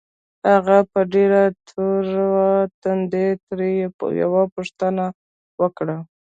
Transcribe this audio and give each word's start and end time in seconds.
هغه 0.49 0.77
په 0.91 0.99
ډېر 1.13 1.31
تروه 1.67 2.47
تندي 2.81 3.27
ترې 3.45 3.71
يوه 4.23 4.43
پوښتنه 4.55 5.05
وکړه. 5.61 5.97